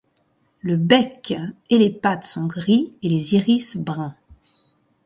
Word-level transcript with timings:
Le 0.61 0.77
bec 0.77 1.31
et 1.69 1.77
les 1.77 1.91
pattes 1.91 2.25
sont 2.25 2.47
gris 2.47 2.91
et 3.03 3.09
les 3.09 3.35
iris 3.35 3.77
bruns. 3.77 4.15